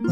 [0.00, 0.06] ボ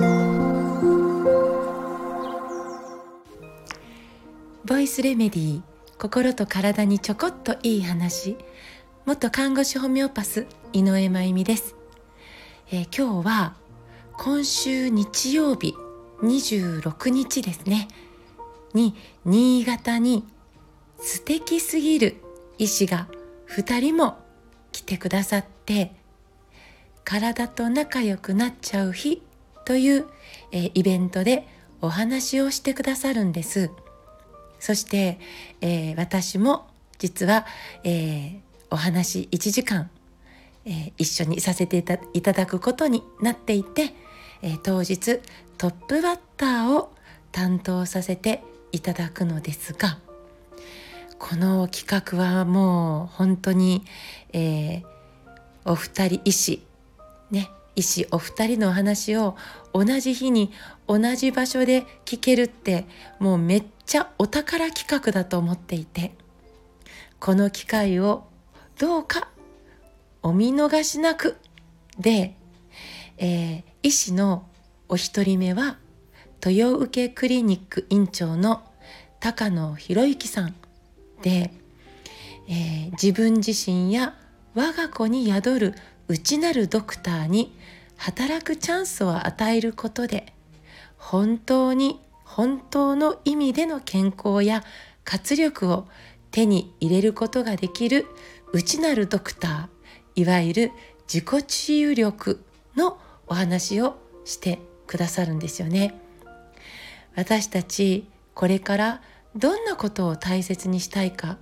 [4.80, 5.62] イスレメディー
[5.96, 8.36] 心と体にちょこっといい話。
[9.04, 11.76] 元看護師ホメオパス井上真由美です、
[12.72, 13.54] えー、今日は
[14.18, 15.76] 今週日曜日
[16.20, 17.86] 26日ですね。
[18.74, 20.24] に新潟に
[20.98, 22.16] 素敵すぎる
[22.58, 23.06] 医師が
[23.50, 24.18] 2人も
[24.72, 25.94] 来てくださって
[27.04, 29.22] 体と仲良くなっちゃう日
[29.66, 30.06] という、
[30.52, 31.46] えー、イベントで
[31.82, 33.70] お話をしてくださるんです。
[34.58, 35.18] そして、
[35.60, 36.66] えー、私も
[36.98, 37.44] 実は、
[37.84, 38.40] えー、
[38.70, 39.90] お話1時間、
[40.64, 41.84] え一緒にさせて
[42.14, 43.94] いただくことになっていて、
[44.42, 45.20] え当日
[45.58, 46.92] トップバッターを
[47.32, 49.98] 担当させていただくのですが
[51.18, 53.84] この企画はもう本当に、
[54.32, 54.82] えー、
[55.64, 56.62] お二人医師
[57.30, 59.36] ね医師お二人の話を
[59.72, 60.50] 同じ日に
[60.88, 62.86] 同じ場所で聞けるって
[63.18, 66.12] もうめっちゃお宝企画だと思っていて
[67.20, 68.24] この機会を
[68.78, 69.28] どうか
[70.22, 71.36] お見逃しなく
[71.98, 72.34] で、
[73.18, 74.46] えー、医師の
[74.88, 75.78] お一人目は
[76.44, 78.62] 豊受クリニック院長の
[79.20, 80.54] 高野博之さん
[81.22, 81.52] で、
[82.48, 84.14] えー、自分自身や
[84.54, 85.74] 我が子に宿る
[86.08, 87.56] 内なるドクターに
[87.96, 90.32] 働くチャンスを与えることで
[90.96, 94.62] 本当に本当の意味での健康や
[95.04, 95.86] 活力を
[96.30, 98.06] 手に入れることができる
[98.52, 100.72] 内なるドクターいわゆる
[101.12, 102.44] 自己治癒力
[102.76, 105.94] のお話をしてくださるんですよね。
[107.14, 109.02] 私たちこれから
[109.34, 111.38] どんなことを大切にしたいか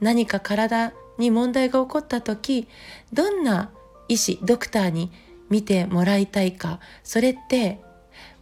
[0.00, 2.68] 何か体に問題が起こった時
[3.12, 3.70] どんな
[4.08, 5.10] 医師ドクターに
[5.48, 7.80] 見てもらいたいかそれって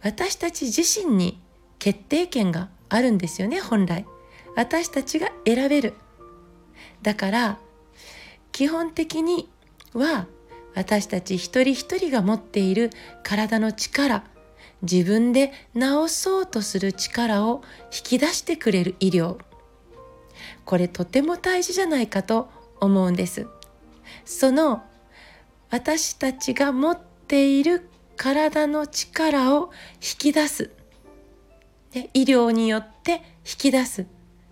[0.03, 1.39] 私たち自身に
[1.79, 4.05] 決定権があるんですよね本来。
[4.55, 5.93] 私たちが選べる。
[7.01, 7.59] だから
[8.51, 9.49] 基本的に
[9.93, 10.27] は
[10.75, 12.89] 私たち一人一人が持っている
[13.23, 14.23] 体の力
[14.81, 19.37] 自分で治そうとする力を引き出してくれる医療。
[20.65, 22.49] これとても大事じゃないかと
[22.85, 23.47] 思うんです。
[24.23, 24.83] その
[25.69, 30.71] 私たちが持っている体の力を引き出す、
[31.93, 33.21] ね、医療によって引
[33.57, 34.05] き出す。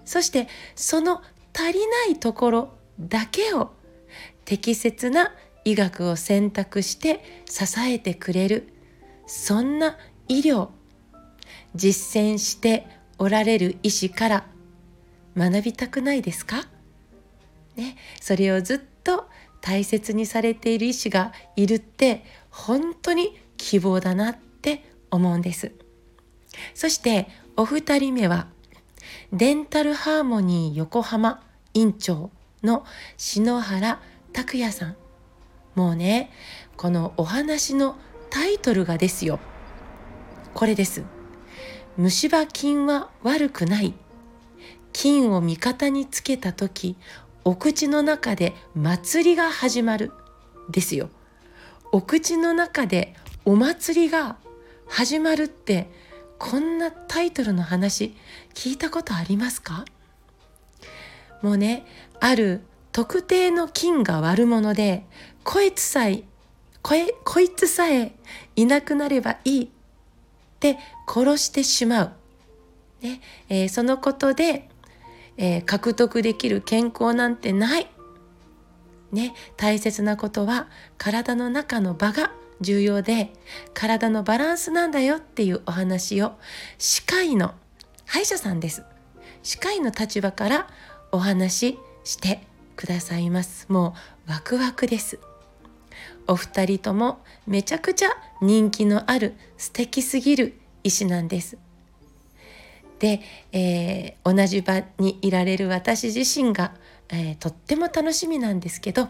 [0.03, 1.21] そしてその
[1.53, 3.71] 足りないところだけを
[4.43, 5.31] 適切な
[5.63, 8.73] 医学を選択して支えてくれる。
[9.25, 10.69] そんな医療。
[11.75, 12.85] 実践して
[13.17, 14.45] おられる医師から
[15.37, 16.67] 学びたくないですか？
[17.75, 19.27] ね、それをずっと
[19.61, 25.71] 大切にされている医師がいるって本当に希望だなって思うんです。
[26.73, 28.47] そしてお二人目は
[29.31, 31.41] デンタルハーモニー横浜
[31.73, 32.29] 院長
[32.61, 32.85] の
[33.17, 34.01] 篠原
[34.33, 34.95] 拓也さん。
[35.75, 36.31] もうね
[36.77, 37.95] このお話の
[38.29, 39.39] タイトルがですよ。
[40.53, 41.03] これです。
[41.97, 43.93] 虫歯菌は悪くない。
[44.91, 46.97] 菌を味方につけた時
[47.45, 50.11] お口の中で祭りが始まる
[50.69, 51.09] ですよ。
[51.91, 53.15] お口の中で
[53.45, 54.37] お祭りが
[54.87, 55.89] 始まるって
[56.39, 58.15] こんなタイトルの話
[58.53, 59.85] 聞いたことありますか？
[61.41, 61.85] もうね
[62.19, 62.61] ある
[62.91, 65.05] 特定の菌が悪者で
[65.43, 66.23] こいつさえ
[66.81, 68.13] ここいつさえ
[68.55, 69.69] いなくなればいいっ
[70.59, 70.77] て
[71.07, 72.11] 殺してしまう、
[73.01, 74.69] ねえー、そのことで
[75.37, 77.87] えー、獲得できる健康なんてない。
[79.11, 80.67] ね、大切なことは
[80.97, 83.31] 体の中の場が重要で
[83.73, 86.33] 体のバランスなんだよっていうお話を
[86.79, 87.53] 歯科医の
[88.05, 88.83] 歯医者さんです。
[89.43, 90.67] 歯科医の立場から
[91.11, 92.41] お話しして
[92.75, 93.67] くださいます。
[93.69, 93.95] も
[94.27, 95.19] うワクワクです。
[96.27, 98.09] お二人ともめちゃくちゃ
[98.41, 101.57] 人気のある素敵すぎる医師なんです。
[103.03, 103.19] で、
[103.51, 106.73] えー、同じ場にいられる私自身が、
[107.09, 109.09] えー、とっても楽しみなんですけど、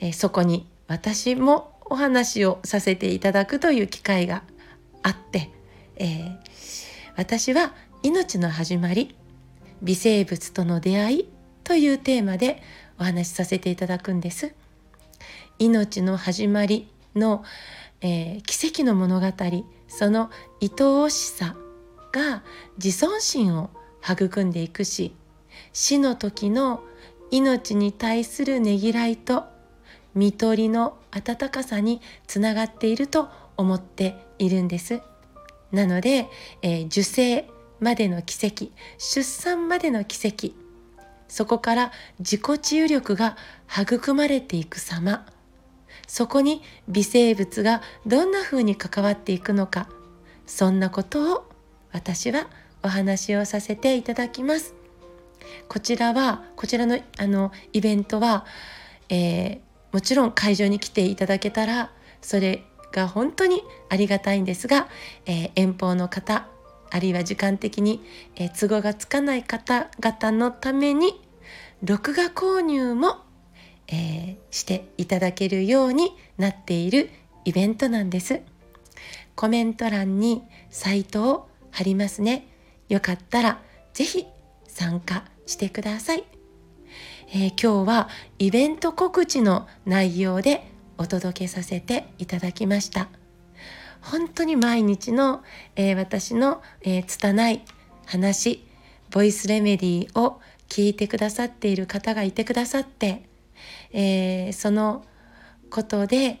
[0.00, 4.44] えー、そこに私もお話をさせていただくという機会が
[5.02, 5.50] あって、
[5.96, 6.38] え
[7.18, 9.14] 私は命の始まり
[9.82, 11.28] 微生物との出会い
[11.64, 12.62] というテーマで
[12.98, 14.54] お話しさせていただくんです。
[15.58, 17.44] 命の始まりの、
[18.00, 19.26] え奇跡の物語
[19.86, 20.30] その
[20.62, 21.56] 愛おしさ
[22.14, 22.44] が
[22.76, 23.70] 自尊心を
[24.08, 25.16] 育んでいくし
[25.72, 26.84] 死の時の
[27.32, 29.44] 命に対するねぎらいと
[30.14, 35.00] 看取りの温かさにつながっていると思っているんです。
[35.72, 36.28] なので、
[36.62, 37.48] えー、受精
[37.80, 38.66] までの奇跡
[38.96, 40.54] 出産までの奇跡
[41.26, 43.36] そこから自己治癒力が
[43.68, 45.26] 育まれていく様
[46.06, 49.88] そこに微生物がどんな風に関わっていくのか
[50.46, 51.53] そんなことを
[51.94, 52.48] 私は
[52.82, 54.74] お話をさせていただきます
[55.68, 58.44] こちらはこちらのあのイベントは、
[59.08, 59.60] えー、
[59.92, 64.88] もちろん会場に来ていただけたらそれが本当にありがたいんですが、
[65.24, 66.48] えー、遠方の方
[66.90, 68.02] あるいは時間的に、
[68.36, 71.20] えー、都合がつかない方々のために
[71.82, 73.18] 録画購入も、
[73.88, 77.10] えー、していただけるようになっている
[77.44, 78.40] イベントなんです。
[79.34, 82.46] コメント欄にサイトを貼りますね。
[82.88, 83.60] よかったら
[83.92, 84.26] 是非
[84.68, 86.24] 参加してください。
[87.32, 93.08] えー、今日はイベント告知の内容でお届けさせていただきました。
[94.00, 95.42] 本当に毎日の、
[95.74, 97.64] えー、私の、えー、拙い
[98.06, 98.64] 話、
[99.10, 103.24] ボイスレメディーを聞いてくださっている方がいてくださって、
[103.92, 105.04] えー、その
[105.70, 106.40] ことで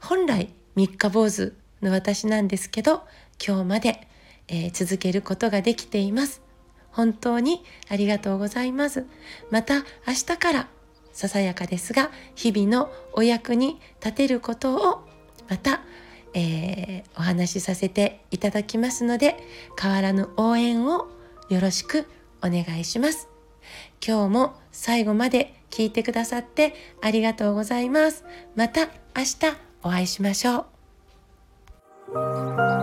[0.00, 3.02] 本来三日坊主の私なんですけど
[3.44, 4.08] 今日まで、
[4.52, 6.42] えー、続けることができています。
[6.92, 9.06] 本当にありがとうございます。
[9.50, 10.68] また明日から
[11.12, 15.02] ささやかですが日々のお役に立てることを
[15.48, 15.82] また、
[16.34, 19.36] えー、お話しさせていただきますので
[19.80, 21.08] 変わらぬ応援を
[21.48, 22.06] よろしく
[22.42, 23.28] お願いします。
[24.06, 28.24] 今日も最後まで聞いてくださってありがとうございます。
[28.54, 29.38] また明日
[29.82, 30.66] お会いしましょ
[32.14, 32.81] う。